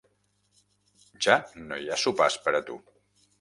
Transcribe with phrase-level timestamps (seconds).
[1.25, 1.35] Ja
[1.67, 2.79] no hi ha sopars per a tu.